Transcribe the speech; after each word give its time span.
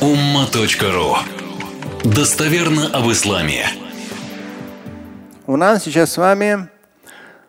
umma.ru 0.00 1.16
Достоверно 2.04 2.88
об 2.88 3.10
исламе. 3.10 3.66
У 5.46 5.56
нас 5.56 5.84
сейчас 5.84 6.12
с 6.12 6.18
вами 6.18 6.68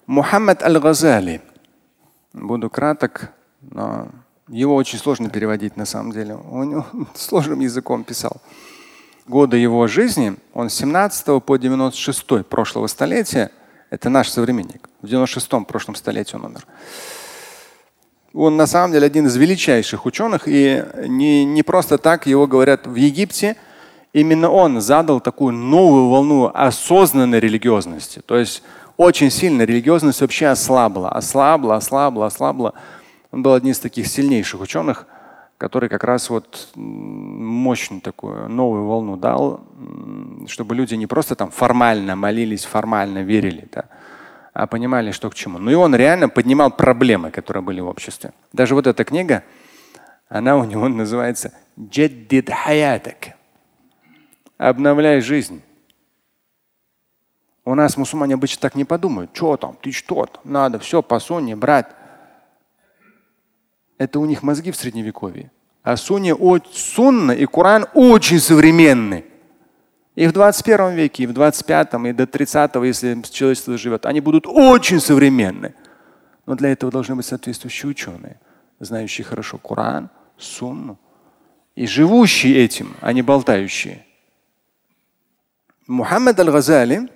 Мухаммад 0.06 0.64
Аль-Газали. 0.64 1.42
Буду 2.32 2.70
краток, 2.70 3.34
но 3.60 4.08
его 4.48 4.76
очень 4.76 4.98
сложно 4.98 5.30
переводить 5.30 5.76
на 5.76 5.86
самом 5.86 6.14
деле. 6.14 6.36
Он 6.36 6.86
сложным 7.16 7.60
языком 7.60 8.06
писал. 8.06 8.38
Годы 9.28 9.58
его 9.58 9.86
жизни, 9.88 10.38
он 10.54 10.70
с 10.70 10.76
17 10.76 11.44
по 11.44 11.58
96 11.58 12.46
прошлого 12.48 12.88
столетия, 12.88 13.52
это 13.90 14.10
наш 14.10 14.30
современник. 14.30 14.88
В 15.02 15.06
96-м 15.08 15.66
прошлом 15.66 15.96
столетии 15.96 16.36
он 16.38 16.46
умер 16.46 16.66
он 18.38 18.56
на 18.56 18.68
самом 18.68 18.92
деле 18.92 19.08
один 19.08 19.26
из 19.28 19.36
величайших 19.36 20.06
ученых, 20.06 20.44
и 20.48 20.84
не, 21.08 21.44
не 21.44 21.64
просто 21.64 21.98
так 21.98 22.28
его 22.28 22.46
говорят 22.46 22.86
в 22.86 22.96
Египте. 22.96 23.56
Именно 24.14 24.50
он 24.50 24.80
задал 24.80 25.20
такую 25.20 25.54
новую 25.54 26.10
волну 26.10 26.52
осознанной 26.54 27.40
религиозности. 27.40 28.22
То 28.26 28.38
есть 28.38 28.64
очень 28.96 29.32
сильно 29.32 29.64
религиозность 29.64 30.22
вообще 30.22 30.48
ослабла, 30.48 31.10
ослабла, 31.10 31.76
ослабла, 31.76 32.28
ослабла. 32.28 32.74
Он 33.32 33.42
был 33.42 33.54
одним 33.54 33.72
из 33.72 33.80
таких 33.80 34.08
сильнейших 34.08 34.62
ученых, 34.62 35.08
который 35.58 35.90
как 35.90 36.04
раз 36.04 36.30
вот 36.30 36.70
мощную 36.76 38.02
такую 38.02 38.50
новую 38.50 38.86
волну 38.86 39.18
дал, 39.18 39.62
чтобы 40.48 40.76
люди 40.76 40.94
не 40.94 41.08
просто 41.08 41.36
там 41.36 41.50
формально 41.50 42.16
молились, 42.16 42.66
формально 42.66 43.24
верили, 43.24 43.68
да, 43.72 43.86
понимали, 44.66 45.12
что 45.12 45.30
к 45.30 45.36
чему. 45.36 45.60
Ну 45.60 45.70
и 45.70 45.76
он 45.76 45.96
реально 45.96 46.30
поднимал 46.30 46.72
проблемы, 46.72 47.30
которые 47.30 47.62
были 47.62 47.80
в 47.80 47.88
обществе. 47.88 48.32
Даже 48.54 48.74
вот 48.74 48.88
эта 48.88 49.04
книга, 49.04 49.44
она 50.30 50.58
у 50.58 50.64
него 50.64 50.88
называется 50.88 51.54
«Джаддид 51.80 52.50
хаятак»– 52.50 53.36
«Обновляй 54.58 55.22
жизнь». 55.22 55.62
У 57.68 57.76
нас 57.76 57.98
мусульмане 57.98 58.36
обычно 58.36 58.62
так 58.62 58.76
не 58.76 58.86
подумают. 58.86 59.32
Что 59.34 59.58
там, 59.58 59.78
ты 59.80 59.92
что 59.92 60.28
надо 60.46 60.80
все 60.80 61.04
по 61.04 61.20
сунне 61.20 61.56
брать. 61.56 61.88
Это 63.98 64.20
у 64.20 64.26
них 64.26 64.42
мозги 64.42 64.72
в 64.72 64.76
средневековье. 64.78 65.52
А 65.84 65.98
сунне, 65.98 66.34
сунна 66.72 67.34
и 67.34 67.46
Коран 67.46 67.86
очень 67.94 68.40
современный. 68.40 69.26
И 70.17 70.27
в 70.27 70.33
21 70.33 70.95
веке, 70.95 71.23
и 71.23 71.27
в 71.27 71.33
25, 71.33 71.95
и 72.07 72.13
до 72.13 72.27
30, 72.27 72.75
если 72.85 73.23
человечество 73.31 73.79
живет, 73.79 74.05
они 74.05 74.21
будут 74.21 74.47
очень 74.47 75.01
современны. 75.01 75.75
Но 76.45 76.55
для 76.55 76.71
этого 76.73 76.93
должны 76.93 77.17
быть 77.17 77.25
соответствующие 77.25 77.91
ученые, 77.91 78.39
знающие 78.79 79.25
хорошо 79.25 79.59
Коран, 79.59 80.11
Сунну 80.37 80.99
и 81.75 81.87
живущие 81.87 82.65
этим, 82.65 82.95
а 83.01 83.13
не 83.13 83.23
болтающие. 83.23 84.05
Мухаммад 85.87 86.39
Аль-Газали, 86.39 87.09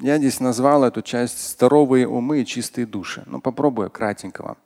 я 0.00 0.18
здесь 0.18 0.40
назвал 0.40 0.84
эту 0.84 1.02
часть 1.02 1.52
здоровые 1.52 2.08
умы 2.08 2.42
и 2.42 2.46
чистые 2.46 2.86
души. 2.86 3.22
Ну, 3.26 3.40
попробую 3.40 3.90
кратенько 3.90 4.42
вам. 4.42 4.56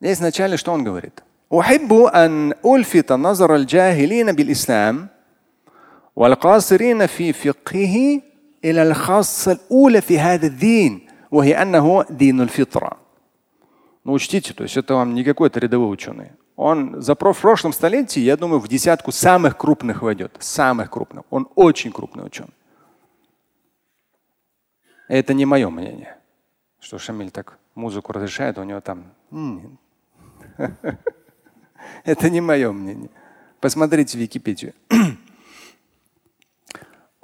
Здесь 0.00 0.18
вначале 0.18 0.56
что 0.56 0.72
он 0.72 0.84
говорит? 0.84 1.22
أحب 1.52 1.92
أن 1.92 2.54
ألفت 2.64 3.12
نظر 3.12 3.56
الجاهلين 3.56 4.32
بالإسلام 4.32 5.08
والقاصرين 6.16 7.06
في 7.06 7.32
فقهه 7.32 8.22
إلى 8.64 8.82
الخاصة 8.82 9.52
الأولى 9.52 10.00
في 10.00 10.18
هذا 10.18 10.46
الدين 10.46 11.06
وهي 11.30 11.62
أنه 11.62 12.04
دين 12.10 12.40
الفطرة. 12.40 12.96
Ну, 14.04 14.12
учтите, 14.12 14.52
то 14.52 14.64
есть 14.64 14.76
это 14.76 14.94
вам 14.94 15.14
не 15.14 15.22
какой-то 15.22 15.60
рядовой 15.60 15.92
ученый. 15.92 16.32
Он 16.56 17.00
за 17.00 17.14
в 17.14 17.16
прошлом 17.16 17.72
столетии, 17.72 18.20
я 18.20 18.36
думаю, 18.36 18.60
в 18.60 18.68
десятку 18.68 19.12
самых 19.12 19.56
крупных 19.56 20.02
войдет. 20.02 20.36
Самых 20.40 20.90
крупных. 20.90 21.24
Он 21.30 21.48
очень 21.54 21.92
крупный 21.92 22.26
ученый. 22.26 22.52
Это 25.08 25.34
не 25.34 25.46
мое 25.46 25.70
мнение. 25.70 26.16
Что 26.80 26.98
Шамиль 26.98 27.30
так 27.30 27.58
музыку 27.74 28.12
разрешает, 28.12 28.58
у 28.58 28.64
него 28.64 28.80
там. 28.80 29.12
Это 32.04 32.30
не 32.30 32.40
мое 32.40 32.72
мнение. 32.72 33.10
Посмотрите 33.60 34.18
Википедию. 34.18 34.74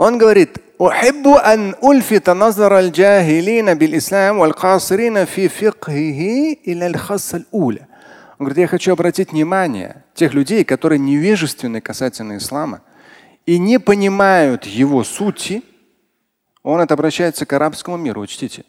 Он 0.02 0.18
говорит, 0.18 0.60
أحب 0.80 1.26
أن 1.26 1.74
ألفت 1.84 2.30
نظر 2.30 2.78
الجاهلين 2.78 3.74
بالإسلام 3.74 4.38
والقاصرين 4.38 5.24
في 5.24 5.48
فقهه 5.48 6.56
إلى 6.66 6.86
الخاصة 6.86 7.38
الأولى. 7.38 7.86
Он 8.38 8.46
говорит, 8.46 8.58
я 8.58 8.66
хочу 8.68 8.92
обратить 8.92 9.32
внимание 9.32 10.04
тех 10.14 10.34
людей, 10.34 10.62
которые 10.62 11.00
невежественны 11.00 11.80
касательно 11.80 12.36
ислама 12.36 12.82
и 13.44 13.58
не 13.58 13.80
понимают 13.80 14.66
его 14.66 15.02
сути. 15.02 15.64
Он 16.62 16.80
это 16.80 16.94
обращается 16.94 17.44
к 17.44 17.52
арабскому 17.52 17.96
миру, 17.96 18.20
учтите. 18.20 18.64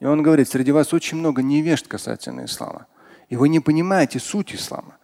И 0.00 0.06
он 0.06 0.22
говорит, 0.22 0.48
среди 0.48 0.72
вас 0.72 0.94
очень 0.94 1.18
много 1.18 1.42
невежд 1.42 1.86
касательно 1.86 2.46
ислама. 2.46 2.86
И 3.28 3.36
вы 3.36 3.50
не 3.50 3.60
понимаете 3.60 4.18
суть 4.18 4.54
ислама. 4.54 4.96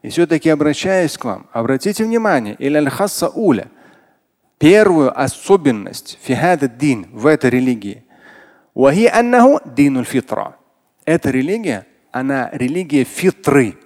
И 0.00 0.08
все-таки 0.08 0.48
обращаясь 0.48 1.18
к 1.18 1.24
вам, 1.26 1.46
обратите 1.52 2.04
внимание, 2.04 2.56
или 2.58 2.78
аль-хасса 2.78 3.28
уля – 3.28 3.80
первую 4.57 5.17
особенность 5.19 6.17
дин 6.77 7.07
в 7.11 7.25
этой 7.27 7.49
религии. 7.49 8.03
Эта 11.05 11.29
религия, 11.29 11.85
она 12.11 12.49
религия 12.51 13.03
фитры. 13.03 13.77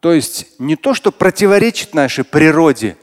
То 0.00 0.12
есть 0.12 0.58
не 0.58 0.76
то, 0.76 0.94
что 0.94 1.12
противоречит 1.12 1.94
нашей 1.94 2.24
природе, 2.24 2.96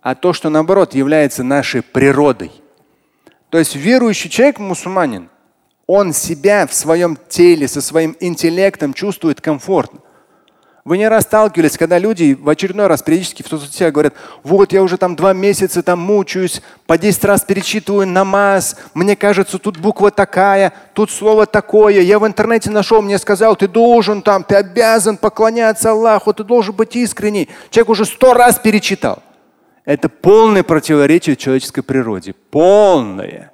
а 0.00 0.14
то, 0.14 0.32
что 0.32 0.48
наоборот 0.48 0.94
является 0.94 1.42
нашей 1.42 1.82
природой. 1.82 2.52
То 3.50 3.58
есть 3.58 3.74
верующий 3.74 4.30
человек, 4.30 4.58
мусульманин, 4.58 5.28
он 5.86 6.12
себя 6.12 6.66
в 6.66 6.74
своем 6.74 7.18
теле, 7.28 7.66
со 7.66 7.80
своим 7.80 8.16
интеллектом 8.20 8.92
чувствует 8.92 9.40
комфортно. 9.40 10.00
Вы 10.88 10.96
не 10.96 11.06
раз 11.06 11.24
сталкивались, 11.24 11.76
когда 11.76 11.98
люди 11.98 12.32
в 12.32 12.48
очередной 12.48 12.86
раз 12.86 13.02
периодически 13.02 13.42
в 13.42 13.46
соцсетях 13.46 13.92
говорят, 13.92 14.14
вот 14.42 14.72
я 14.72 14.82
уже 14.82 14.96
там 14.96 15.16
два 15.16 15.34
месяца 15.34 15.82
там 15.82 15.98
мучаюсь, 15.98 16.62
по 16.86 16.96
10 16.96 17.26
раз 17.26 17.42
перечитываю 17.42 18.06
намаз, 18.06 18.74
мне 18.94 19.14
кажется, 19.14 19.58
тут 19.58 19.76
буква 19.76 20.10
такая, 20.10 20.72
тут 20.94 21.10
слово 21.10 21.44
такое, 21.44 22.00
я 22.00 22.18
в 22.18 22.26
интернете 22.26 22.70
нашел, 22.70 23.02
мне 23.02 23.18
сказал, 23.18 23.54
ты 23.54 23.68
должен 23.68 24.22
там, 24.22 24.42
ты 24.42 24.54
обязан 24.54 25.18
поклоняться 25.18 25.90
Аллаху, 25.90 26.32
ты 26.32 26.42
должен 26.42 26.74
быть 26.74 26.96
искренний. 26.96 27.50
Человек 27.68 27.90
уже 27.90 28.06
сто 28.06 28.32
раз 28.32 28.58
перечитал. 28.58 29.22
Это 29.84 30.08
полное 30.08 30.62
противоречие 30.62 31.36
человеческой 31.36 31.82
природе. 31.82 32.32
Полное. 32.32 33.52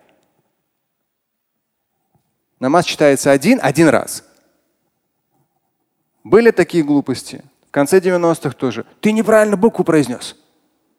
Намаз 2.61 2.85
читается 2.85 3.33
один, 3.33 3.59
один 3.61 3.89
раз. 3.89 4.23
Были 6.25 6.51
такие 6.51 6.83
глупости. 6.83 7.45
В 7.69 7.71
конце 7.71 8.01
90-х 8.01 8.57
тоже. 8.57 8.87
Ты 9.01 9.13
неправильно 9.13 9.57
букву 9.57 9.85
произнес. 9.85 10.37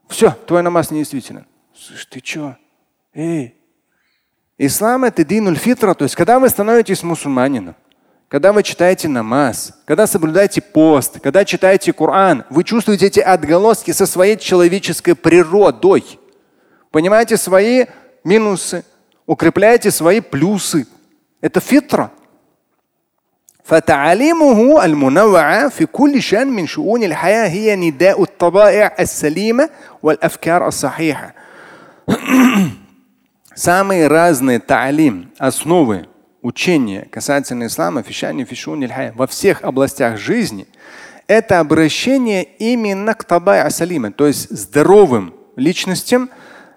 Все, 0.07 0.31
твой 0.45 0.61
намаз 0.61 0.91
недействителен. 0.91 1.45
Слышь, 1.75 2.05
ты 2.05 2.21
что? 2.23 2.57
Эй. 3.13 3.55
Ислам 4.57 5.03
это 5.03 5.25
динуль 5.25 5.57
фитра, 5.57 5.93
то 5.93 6.03
есть 6.03 6.15
когда 6.15 6.39
вы 6.39 6.47
становитесь 6.47 7.03
мусульманином, 7.03 7.75
когда 8.29 8.53
вы 8.53 8.63
читаете 8.63 9.07
намаз, 9.07 9.73
когда 9.85 10.07
соблюдаете 10.07 10.61
пост, 10.61 11.19
когда 11.19 11.43
читаете 11.43 11.91
Коран, 11.91 12.45
вы 12.49 12.63
чувствуете 12.63 13.07
эти 13.07 13.19
отголоски 13.19 13.91
со 13.91 14.05
своей 14.05 14.37
человеческой 14.37 15.15
природой. 15.15 16.19
Понимаете 16.91 17.37
свои 17.37 17.85
минусы, 18.23 18.85
укрепляете 19.25 19.91
свои 19.91 20.21
плюсы. 20.21 20.87
Это 21.41 21.59
фитра. 21.59 22.11
فتعاليمه 23.64 24.84
المنوعة 24.84 25.68
في 25.68 25.86
كل 25.86 26.22
شأن 26.22 26.48
من 26.48 26.66
شؤون 26.66 27.02
الحياة 27.04 27.48
هي 27.48 27.76
نداء 27.76 28.22
الطبائع 28.22 28.96
السليمة 29.00 29.70
والأفكار 30.02 30.68
الصحيحة. 30.68 31.34
Самые 33.54 34.06
разные 34.06 34.58
таалим, 34.58 35.32
основы 35.38 36.08
учения 36.42 37.06
касательно 37.10 37.66
ислама, 37.66 38.02
фишани, 38.02 38.44
фишуни, 38.44 38.88
во 39.14 39.26
всех 39.26 39.62
областях 39.62 40.16
жизни, 40.16 40.66
это 41.26 41.60
обращение 41.60 42.42
именно 42.42 43.14
к 43.14 43.24
табай 43.24 43.62
асалима, 43.62 44.12
то 44.12 44.26
есть 44.26 44.50
здоровым 44.50 45.34
личностям 45.56 46.30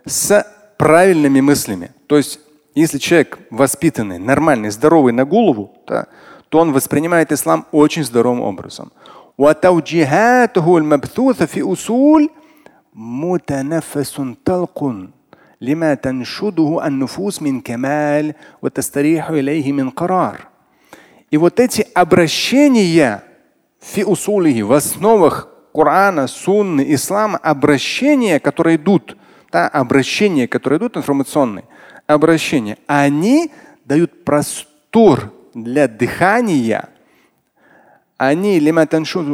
с 0.06 0.46
правильными 0.78 1.42
мыслями. 1.42 1.92
То 2.08 2.18
есть, 2.18 2.40
если 2.76 2.98
человек 2.98 3.40
воспитанный, 3.50 4.20
нормальный, 4.20 4.70
здоровый 4.70 5.14
на 5.14 5.26
голову, 5.26 5.76
да, 5.88 6.08
то 6.50 6.60
он 6.60 6.72
воспринимает 6.72 7.32
ислам 7.32 7.66
очень 7.72 8.04
здоровым 8.04 8.42
образом. 8.42 8.92
وتوجيهاته 9.38 10.78
المبثوثة 10.78 11.46
في 11.46 11.62
أصول 11.62 12.30
متنفس 12.94 14.22
طلق 14.46 15.08
لما 15.62 15.94
تنشده 15.94 16.88
النفوس 16.88 17.42
من 17.42 17.62
كمال 17.62 18.34
وتستريح 18.62 19.30
إليه 19.30 19.72
من 19.72 19.90
قرار. 19.90 20.48
И 21.32 21.38
вот 21.38 21.60
эти 21.60 21.88
обращения 21.96 23.24
фи 23.80 24.04
усулихи 24.04 24.62
в 24.62 24.74
основах 24.74 25.48
Корана, 25.74 26.28
Сунны, 26.28 26.86
Ислама, 26.94 27.40
обращения, 27.40 28.40
которые 28.40 28.76
идут, 28.76 29.18
да, 29.52 29.68
обращения, 29.68 30.48
которые 30.48 30.78
идут 30.78 30.98
информационные, 30.98 31.66
обращения, 32.06 32.78
они 32.86 33.52
дают 33.86 34.24
простор 34.24 35.34
для 35.54 35.88
дыхания. 35.88 36.90
Они, 38.18 38.58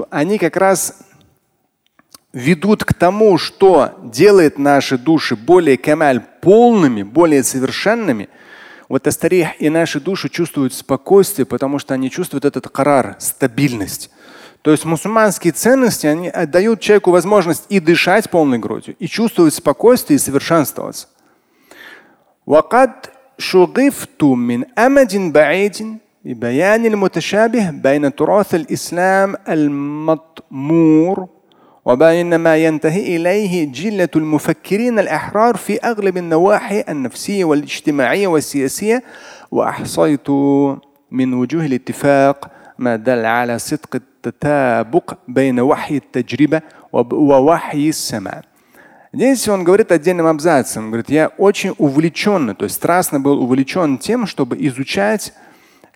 они 0.09 0.38
как 0.38 0.57
раз 0.57 0.97
ведут 2.33 2.83
к 2.83 2.94
тому, 2.94 3.38
что 3.38 4.00
делает 4.03 4.57
наши 4.57 4.97
души 4.97 5.36
более 5.36 5.77
камаль 5.77 6.21
полными, 6.41 7.03
более 7.03 7.44
совершенными. 7.44 8.30
Вот 8.88 9.06
Астарих 9.06 9.50
и 9.59 9.69
наши 9.69 10.00
души 10.00 10.30
чувствуют 10.30 10.74
спокойствие, 10.74 11.45
потому 11.45 11.80
что 11.80 11.94
они 11.94 12.09
чувствуют 12.09 12.45
этот 12.45 12.68
карар, 12.69 13.15
стабильность. 13.19 14.09
То 14.62 14.71
есть 14.71 14.83
мусульманские 14.83 15.53
ценности 15.53 16.07
они 16.07 16.31
дают 16.47 16.81
человеку 16.81 17.12
возможность 17.12 17.65
и 17.69 17.80
дышать 17.80 18.30
полной 18.30 18.59
грудью, 18.59 18.95
и 19.00 19.07
чувствовать 19.07 19.53
спокойствие 19.53 20.15
и 20.15 20.19
совершенствоваться. 20.19 21.07
وقد 22.45 22.91
شغفت 23.38 24.24
من 24.24 24.65
أمد 24.80 25.33
بعيد 25.33 26.00
ببيان 26.25 26.86
المتشابه 26.86 27.69
بين 27.69 28.15
تراث 28.15 28.56
الإسلام 28.56 29.36
المطمور 29.50 31.27
وبين 31.86 32.36
ما 32.36 32.57
ينتهي 32.57 33.15
إليه 33.15 33.71
جلة 33.71 34.09
المفكرين 34.15 35.00
الأحرار 35.00 35.56
في 35.57 35.80
أغلب 35.80 36.18
النواحي 36.18 36.83
النفسية 36.89 37.45
والاجتماعية 37.45 38.27
والسياسية 38.27 39.03
وأحصيت 39.51 40.30
من 41.12 41.33
وجوه 41.33 41.65
الاتفاق 41.65 42.51
ما 42.77 42.95
دل 42.95 43.25
على 43.25 43.59
صدق 43.59 43.95
التتابق 43.95 45.13
بين 45.27 45.59
وحي 45.59 45.95
التجربة 45.95 46.62
ووحي 46.94 47.89
السماء. 47.89 48.44
Здесь 49.12 49.47
он 49.47 49.63
говорит 49.63 49.91
отдельным 49.91 50.27
абзацем, 50.27 50.91
говорит, 50.91 51.09
я 51.09 51.30
очень 51.39 51.74
увлеченно, 51.80 52.53
то 52.53 52.65
есть 52.65 52.75
страстно 52.75 53.19
был 53.19 53.41
увлечен 53.41 53.97
тем, 53.97 54.27
чтобы 54.27 54.56
изучать, 54.68 55.33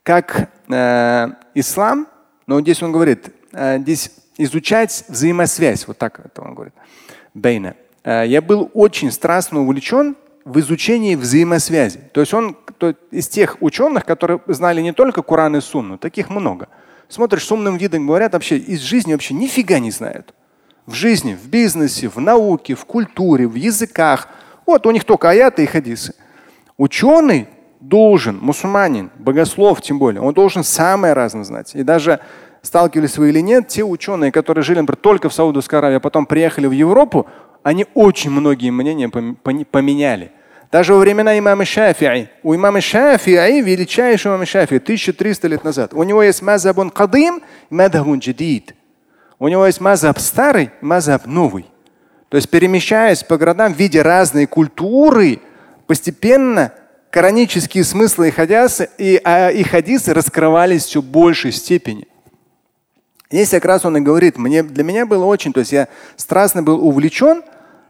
как 0.08 0.49
э, 0.70 1.28
ислам, 1.52 2.06
но 2.46 2.62
здесь 2.62 2.82
он 2.82 2.93
говорит, 2.93 3.28
э, 3.52 3.78
здесь 3.78 4.10
изучать 4.38 5.05
взаимосвязь. 5.06 5.87
Вот 5.87 5.99
так 5.99 6.20
это 6.25 6.40
он 6.40 6.55
говорит. 6.55 6.72
Бейна. 7.34 7.76
Э, 8.05 8.25
я 8.26 8.40
был 8.40 8.70
очень 8.72 9.12
страстно 9.12 9.60
увлечен 9.60 10.16
в 10.46 10.58
изучении 10.60 11.14
взаимосвязи. 11.14 12.00
То 12.14 12.22
есть 12.22 12.32
он 12.32 12.56
то, 12.78 12.94
из 13.10 13.28
тех 13.28 13.58
ученых, 13.60 14.06
которые 14.06 14.40
знали 14.46 14.81
не 14.81 14.93
только 14.93 15.20
Коран 15.20 15.56
и 15.56 15.60
Сунну, 15.60 15.99
таких 15.99 16.31
много. 16.31 16.69
Смотришь, 17.10 17.44
с 17.44 17.52
умным 17.52 17.76
видом 17.76 18.06
говорят, 18.06 18.32
вообще 18.32 18.56
из 18.56 18.81
жизни 18.81 19.12
вообще 19.12 19.34
нифига 19.34 19.78
не 19.78 19.90
знают. 19.90 20.32
В 20.87 20.94
жизни, 20.94 21.34
в 21.34 21.49
бизнесе, 21.49 22.08
в 22.08 22.19
науке, 22.19 22.75
в 22.75 22.87
культуре, 22.87 23.46
в 23.46 23.56
языках. 23.56 24.28
Вот 24.64 24.87
у 24.87 24.90
них 24.90 25.05
только 25.05 25.28
аяты 25.28 25.64
и 25.64 25.66
хадисы. 25.66 26.14
Ученый 26.78 27.46
должен, 27.81 28.39
мусульманин, 28.41 29.11
богослов 29.19 29.81
тем 29.83 29.99
более, 29.99 30.21
он 30.21 30.35
должен 30.35 30.65
самое 30.65 31.13
разное 31.13 31.45
знать. 31.45 31.75
И 31.75 31.83
даже 31.83 32.21
сталкивались 32.63 33.19
вы 33.19 33.31
или 33.31 33.41
нет, 33.41 33.69
те 33.69 33.85
ученые, 33.85 34.33
которые 34.33 34.65
жили, 34.65 34.81
например, 34.81 34.97
только 34.97 35.29
в 35.29 35.35
Саудовской 35.35 35.79
Аравии, 35.79 35.97
а 35.97 36.01
потом 36.01 36.27
приехали 36.27 36.67
в 36.67 36.73
Европу, 36.73 37.27
они 37.63 37.87
очень 37.95 38.31
многие 38.31 38.71
мнения 38.71 39.09
поменяли. 39.09 40.33
Даже 40.71 40.93
во 40.93 40.99
времена 40.99 41.39
имама 41.39 41.65
Шафии. 41.65 42.29
У 42.43 42.55
имама 42.55 42.81
Шафии, 42.81 43.63
величайшего 43.63 44.33
имама 44.33 44.47
Шафии, 44.47 44.77
1300 44.77 45.49
лет 45.49 45.65
назад, 45.65 45.95
у 45.95 46.03
него 46.03 46.23
есть 46.23 46.43
мазабун 46.43 46.91
кадим 46.91 47.43
мазабун 47.71 48.19
джадид. 48.19 48.75
У 49.39 49.49
него 49.49 49.67
есть 49.67 49.81
мазаб 49.81 50.19
старый 50.19 50.71
мазаб 50.81 51.27
новый. 51.27 51.67
То 52.29 52.37
есть 52.37 52.51
перемещаясь 52.51 53.23
по 53.23 53.39
городам, 53.39 53.73
видя 53.73 54.03
разные 54.03 54.47
культуры, 54.47 55.41
постепенно 55.87 56.73
коранические 57.10 57.84
смыслы 57.84 58.28
и 58.28 58.31
хадисы, 58.31 58.90
и, 58.99 59.20
а, 59.25 59.50
и 59.50 59.62
хадисы 59.62 60.14
раскрывались 60.14 60.84
все 60.84 61.02
большей 61.02 61.52
степени. 61.52 62.06
Здесь 63.31 63.50
как 63.50 63.64
раз 63.64 63.84
он 63.84 63.96
и 63.96 64.00
говорит, 64.00 64.38
мне, 64.38 64.62
для 64.62 64.84
меня 64.84 65.05
было 65.05 65.25
очень, 65.25 65.52
то 65.52 65.60
есть 65.60 65.72
я 65.72 65.88
страстно 66.16 66.62
был 66.62 66.87
увлечен 66.87 67.43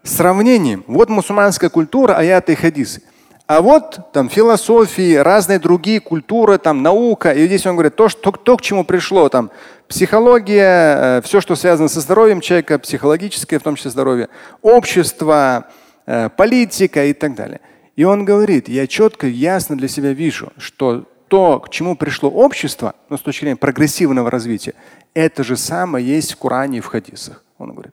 сравнением. 0.02 0.84
Вот 0.88 1.08
мусульманская 1.08 1.70
культура, 1.70 2.14
аяты 2.14 2.52
и 2.52 2.56
хадисы. 2.56 3.02
А 3.46 3.62
вот 3.62 4.12
там 4.12 4.28
философии, 4.28 5.14
разные 5.14 5.58
другие 5.58 6.00
культуры, 6.00 6.58
там 6.58 6.82
наука. 6.82 7.32
И 7.32 7.46
здесь 7.46 7.66
он 7.66 7.76
говорит, 7.76 7.96
то, 7.96 8.10
что, 8.10 8.30
то 8.30 8.56
к 8.58 8.60
чему 8.60 8.84
пришло, 8.84 9.30
там 9.30 9.50
психология, 9.88 11.18
э, 11.18 11.22
все, 11.24 11.40
что 11.40 11.56
связано 11.56 11.88
со 11.88 12.00
здоровьем 12.00 12.42
человека, 12.42 12.78
психологическое, 12.78 13.58
в 13.58 13.62
том 13.62 13.76
числе 13.76 13.90
здоровье, 13.90 14.28
общество, 14.60 15.66
э, 16.04 16.28
политика 16.36 17.06
и 17.06 17.14
так 17.14 17.34
далее. 17.34 17.60
И 17.98 18.04
он 18.04 18.24
говорит, 18.24 18.68
я 18.68 18.86
четко, 18.86 19.26
ясно 19.26 19.76
для 19.76 19.88
себя 19.88 20.12
вижу, 20.12 20.52
что 20.56 21.04
то, 21.26 21.58
к 21.58 21.68
чему 21.68 21.96
пришло 21.96 22.30
общество, 22.30 22.94
ну, 23.08 23.18
с 23.18 23.22
точки 23.22 23.40
зрения 23.40 23.56
прогрессивного 23.56 24.30
развития, 24.30 24.74
это 25.14 25.42
же 25.42 25.56
самое 25.56 26.06
есть 26.06 26.34
в 26.34 26.36
Коране 26.36 26.78
и 26.78 26.80
в 26.80 26.86
хадисах. 26.86 27.42
Он 27.58 27.72
говорит. 27.72 27.92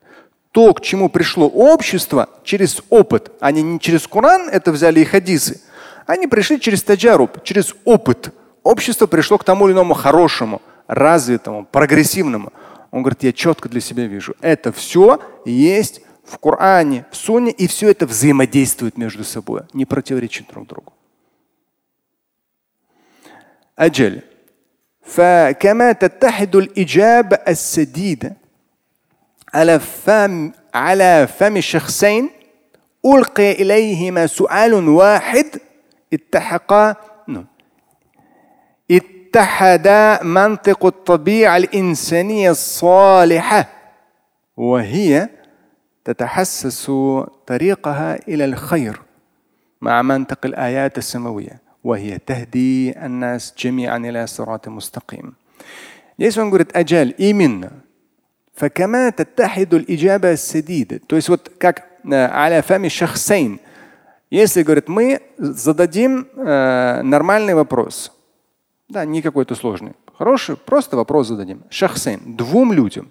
То, 0.51 0.75
к 0.75 0.81
чему 0.81 1.09
пришло 1.09 1.47
общество 1.47 2.29
через 2.43 2.83
опыт, 2.91 3.31
они 3.39 3.63
не 3.63 3.79
через 3.79 4.05
Коран 4.05 4.47
это 4.47 4.71
взяли 4.71 4.99
и 4.99 5.05
хадисы, 5.05 5.59
они 6.05 6.27
пришли 6.27 6.59
через 6.59 6.83
таджаруб, 6.83 7.43
через 7.43 7.73
опыт. 7.83 8.31
Общество 8.61 9.07
пришло 9.07 9.39
к 9.39 9.43
тому 9.43 9.65
или 9.65 9.73
иному 9.73 9.95
хорошему, 9.95 10.61
развитому, 10.85 11.65
прогрессивному. 11.65 12.53
Он 12.91 13.01
говорит, 13.01 13.23
я 13.23 13.33
четко 13.33 13.69
для 13.69 13.81
себя 13.81 14.05
вижу. 14.05 14.35
Это 14.41 14.71
все 14.71 15.19
есть 15.45 16.03
в 16.24 16.38
Коране, 16.38 17.04
в 17.10 17.16
Сунне, 17.16 17.50
и 17.50 17.66
все 17.66 17.90
это 17.90 18.06
взаимодействует 18.06 18.96
между 18.98 19.24
собой, 19.24 19.62
не 19.72 19.84
противоречит 19.84 20.48
друг 20.48 20.66
другу. 20.66 20.92
أجل 23.78 24.20
فكما 25.02 25.92
تتحد 25.92 26.56
الإجابة 26.56 27.38
السديدة 27.48 28.36
على 29.54 29.78
فم 29.78 30.52
على 30.74 31.26
فم 31.38 31.56
الشخصين 31.56 32.30
ألقي 33.06 33.52
إليهما 33.52 34.26
سؤال 34.26 34.88
واحد 34.88 35.46
اتحقا 36.12 36.96
اتحدا 38.90 40.22
منطق 40.22 40.86
الطبيعة 40.86 41.56
الإنسانية 41.56 42.50
الصالحة 42.50 43.68
وهي 44.56 45.28
تتحسس 46.04 46.92
طريقها 47.46 48.28
إلى 48.28 48.44
الخير 48.44 49.00
مع 49.80 50.02
منطق 50.02 50.46
الآيات 50.46 50.98
السماوية 50.98 51.60
وهي 51.84 52.18
تهدي 52.18 53.06
الناس 53.06 53.54
جميعا 53.58 53.98
إلى 53.98 54.26
صراط 54.26 54.68
مستقيم. 54.68 55.34
Здесь 56.18 56.36
он 56.36 56.50
говорит 56.50 56.76
аджаль 56.76 57.14
именно. 57.18 57.72
فكما 58.54 59.10
تتحد 59.10 59.74
الإجابة 59.74 60.32
السديدة. 60.32 61.00
То 61.06 61.16
есть 61.16 61.28
вот 61.28 61.50
как 61.58 61.84
على 62.04 62.62
فم 62.62 62.88
شخصين. 62.88 63.58
Если, 64.30 64.62
говорит, 64.62 64.88
мы 64.88 65.22
зададим 65.38 66.28
э, 66.36 67.02
нормальный 67.02 67.54
вопрос, 67.54 68.12
да, 68.88 69.04
не 69.04 69.22
какой-то 69.22 69.56
сложный, 69.56 69.94
хороший, 70.16 70.56
просто 70.56 70.96
вопрос 70.96 71.26
зададим. 71.26 71.64
Шахсейн, 71.68 72.36
двум 72.36 72.72
людям. 72.72 73.10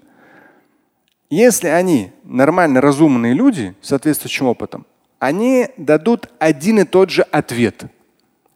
Если 1.34 1.68
они 1.68 2.12
нормально 2.22 2.80
разумные 2.80 3.34
люди, 3.34 3.74
соответствующим 3.82 4.46
опытом, 4.46 4.86
они 5.18 5.68
дадут 5.76 6.28
один 6.38 6.80
и 6.80 6.84
тот 6.84 7.10
же 7.10 7.22
ответ 7.22 7.86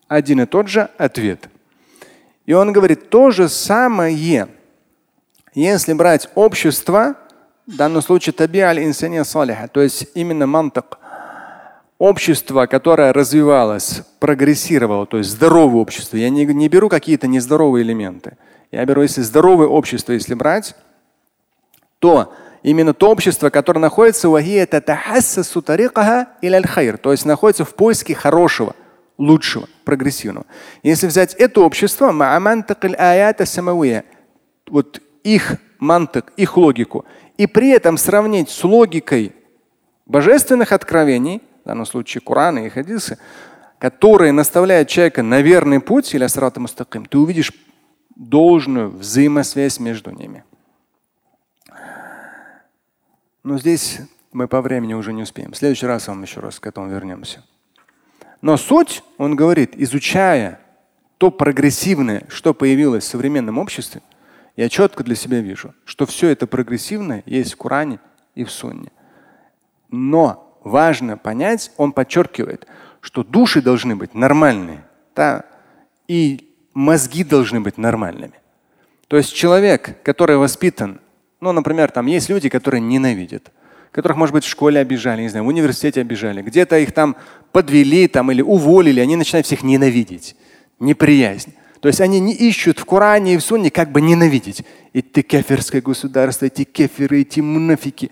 один 0.08 0.40
и 0.40 0.46
тот 0.46 0.68
же 0.68 0.88
ответ. 0.98 1.48
И 2.46 2.54
он 2.54 2.72
говорит 2.72 3.10
то 3.10 3.30
же 3.30 3.48
самое, 3.48 4.48
если 5.54 5.92
брать 5.92 6.30
общество, 6.34 7.14
в 7.66 7.76
данном 7.76 8.00
случае 8.00 8.32
таби 8.32 8.60
аль 8.60 8.82
инсания 8.82 9.22
салиха, 9.22 9.68
то 9.68 9.82
есть 9.82 10.08
именно 10.14 10.46
мантак, 10.46 10.98
общество, 11.98 12.66
которое 12.66 13.12
развивалось, 13.12 14.02
прогрессировало, 14.18 15.04
то 15.06 15.18
есть 15.18 15.30
здоровое 15.30 15.82
общество. 15.82 16.16
Я 16.16 16.30
не, 16.30 16.46
не 16.46 16.68
беру 16.68 16.88
какие-то 16.88 17.26
нездоровые 17.26 17.82
элементы. 17.82 18.38
Я 18.70 18.84
беру, 18.86 19.02
если 19.02 19.20
здоровое 19.20 19.66
общество, 19.66 20.12
если 20.12 20.34
брать, 20.34 20.74
то 21.98 22.32
именно 22.62 22.94
то 22.94 23.10
общество, 23.10 23.50
которое 23.50 23.80
находится, 23.80 24.28
то 26.98 27.12
есть 27.12 27.24
находится 27.24 27.64
в 27.64 27.74
поиске 27.74 28.14
хорошего– 28.14 28.74
лучшего, 29.18 29.68
прогрессивного. 29.84 30.46
Если 30.82 31.06
взять 31.06 31.34
это 31.34 31.60
общество, 31.60 32.12
вот 34.68 35.02
их 35.24 35.56
мантык, 35.78 36.32
их 36.36 36.56
логику, 36.56 37.04
и 37.36 37.46
при 37.46 37.70
этом 37.70 37.98
сравнить 37.98 38.48
с 38.48 38.64
логикой 38.64 39.34
божественных 40.06 40.72
откровений, 40.72 41.42
в 41.64 41.68
данном 41.68 41.84
случае 41.84 42.22
Корана 42.22 42.60
и 42.60 42.68
хадисы, 42.68 43.18
которые 43.78 44.32
наставляют 44.32 44.88
человека 44.88 45.22
на 45.22 45.42
верный 45.42 45.80
путь 45.80 46.14
или 46.14 46.24
асрата 46.24 46.60
мустаким, 46.60 47.04
ты 47.04 47.18
увидишь 47.18 47.52
должную 48.16 48.90
взаимосвязь 48.90 49.78
между 49.78 50.10
ними. 50.10 50.44
Но 53.48 53.56
здесь 53.56 54.00
мы 54.30 54.46
по 54.46 54.60
времени 54.60 54.92
уже 54.92 55.14
не 55.14 55.22
успеем. 55.22 55.52
В 55.52 55.56
следующий 55.56 55.86
раз 55.86 56.06
вам 56.06 56.20
еще 56.20 56.40
раз 56.40 56.60
к 56.60 56.66
этому 56.66 56.90
вернемся. 56.90 57.42
Но 58.42 58.58
суть, 58.58 59.02
он 59.16 59.36
говорит, 59.36 59.72
изучая 59.74 60.60
то 61.16 61.30
прогрессивное, 61.30 62.26
что 62.28 62.52
появилось 62.52 63.04
в 63.04 63.08
современном 63.08 63.56
обществе, 63.56 64.02
я 64.54 64.68
четко 64.68 65.02
для 65.02 65.14
себя 65.14 65.40
вижу, 65.40 65.74
что 65.86 66.04
все 66.04 66.28
это 66.28 66.46
прогрессивное 66.46 67.22
есть 67.24 67.54
в 67.54 67.56
Коране 67.56 68.00
и 68.34 68.44
в 68.44 68.50
Сунне. 68.50 68.92
Но 69.90 70.60
важно 70.62 71.16
понять, 71.16 71.72
он 71.78 71.92
подчеркивает, 71.92 72.66
что 73.00 73.24
души 73.24 73.62
должны 73.62 73.96
быть 73.96 74.12
нормальные, 74.12 74.84
да, 75.16 75.46
и 76.06 76.52
мозги 76.74 77.24
должны 77.24 77.62
быть 77.62 77.78
нормальными. 77.78 78.34
То 79.06 79.16
есть 79.16 79.34
человек, 79.34 80.02
который 80.02 80.36
воспитан, 80.36 81.00
ну, 81.40 81.52
например, 81.52 81.90
там 81.90 82.06
есть 82.06 82.28
люди, 82.28 82.48
которые 82.48 82.80
ненавидят, 82.80 83.52
которых, 83.92 84.16
может 84.16 84.32
быть, 84.32 84.44
в 84.44 84.48
школе 84.48 84.80
обижали, 84.80 85.22
не 85.22 85.28
знаю, 85.28 85.44
в 85.44 85.48
университете 85.48 86.00
обижали, 86.00 86.42
где-то 86.42 86.78
их 86.78 86.92
там 86.92 87.16
подвели 87.52 88.08
там, 88.08 88.30
или 88.30 88.42
уволили, 88.42 89.00
они 89.00 89.16
начинают 89.16 89.46
всех 89.46 89.62
ненавидеть, 89.62 90.36
неприязнь. 90.80 91.54
То 91.80 91.88
есть 91.88 92.00
они 92.00 92.18
не 92.18 92.34
ищут 92.34 92.78
в 92.78 92.84
Коране 92.84 93.34
и 93.34 93.36
в 93.36 93.42
Сунне 93.42 93.70
как 93.70 93.92
бы 93.92 94.00
ненавидеть. 94.00 94.64
Эти 94.92 95.22
кефирское 95.22 95.80
государство, 95.80 96.46
эти 96.46 96.64
кефиры, 96.64 97.20
эти 97.20 97.40
мунафики. 97.40 98.10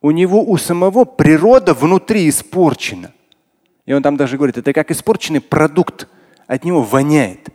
У 0.00 0.12
него 0.12 0.44
у 0.44 0.56
самого 0.58 1.04
природа 1.04 1.74
внутри 1.74 2.28
испорчена. 2.28 3.12
И 3.84 3.92
он 3.92 4.02
там 4.02 4.16
даже 4.16 4.36
говорит, 4.36 4.58
это 4.58 4.72
как 4.72 4.90
испорченный 4.90 5.40
продукт, 5.40 6.08
от 6.46 6.64
него 6.64 6.82
воняет. 6.82 7.48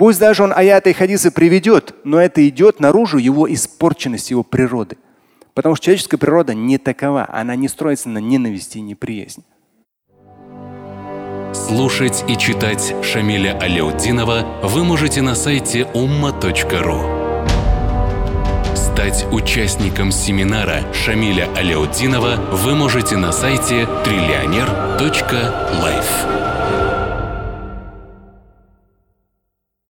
Пусть 0.00 0.18
даже 0.18 0.42
он 0.44 0.52
аяты 0.56 0.90
и 0.90 0.92
хадисы 0.94 1.30
приведет, 1.30 1.94
но 2.04 2.18
это 2.18 2.48
идет 2.48 2.80
наружу 2.80 3.18
его 3.18 3.52
испорченность, 3.52 4.30
его 4.30 4.42
природы. 4.42 4.96
Потому 5.52 5.76
что 5.76 5.84
человеческая 5.84 6.16
природа 6.16 6.54
не 6.54 6.78
такова, 6.78 7.28
она 7.30 7.54
не 7.54 7.68
строится 7.68 8.08
на 8.08 8.16
ненависти 8.16 8.78
и 8.78 8.80
неприязни. 8.80 9.44
Слушать 11.52 12.24
и 12.28 12.38
читать 12.38 12.94
Шамиля 13.02 13.58
Аляутдинова 13.60 14.62
вы 14.62 14.84
можете 14.84 15.20
на 15.20 15.34
сайте 15.34 15.86
umma.ru. 15.92 17.44
Стать 18.74 19.26
участником 19.30 20.12
семинара 20.12 20.80
Шамиля 20.94 21.46
Аляутдинова 21.54 22.36
вы 22.52 22.74
можете 22.74 23.18
на 23.18 23.32
сайте 23.32 23.86
триллионер.life. 24.04 26.39